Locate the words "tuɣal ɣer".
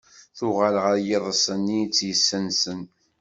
0.37-0.97